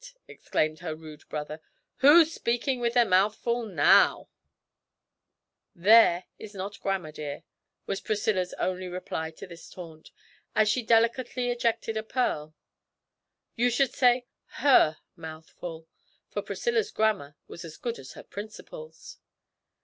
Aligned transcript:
exclaimed 0.27 0.79
her 0.79 0.95
rude 0.95 1.29
brother; 1.29 1.61
'who's 1.97 2.33
speaking 2.33 2.79
with 2.79 2.95
their 2.95 3.05
mouth 3.05 3.35
full 3.35 3.67
now?' 3.67 4.29
'"Their" 5.75 6.23
is 6.39 6.55
not 6.55 6.79
grammar, 6.81 7.11
dear,' 7.11 7.43
was 7.85 8.01
Priscilla's 8.01 8.55
only 8.55 8.87
reply 8.87 9.29
to 9.29 9.45
this 9.45 9.69
taunt, 9.69 10.09
as 10.55 10.67
she 10.69 10.81
delicately 10.81 11.51
ejected 11.51 11.97
a 11.97 12.01
pearl, 12.03 12.55
'you 13.55 13.69
should 13.69 13.93
say 13.93 14.25
her 14.63 14.97
mouth 15.15 15.51
full.' 15.51 15.87
For 16.31 16.41
Priscilla's 16.41 16.89
grammar 16.89 17.35
was 17.47 17.63
as 17.63 17.77
good 17.77 17.99
as 17.99 18.13
her 18.13 18.23
principles. 18.23 19.19